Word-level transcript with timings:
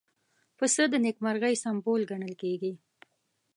پسه 0.57 0.83
د 0.91 0.93
نېکمرغۍ 1.05 1.55
سمبول 1.63 2.01
ګڼل 2.11 2.33
کېږي. 2.41 2.73